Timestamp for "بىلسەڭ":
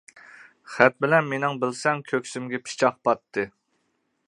1.65-2.01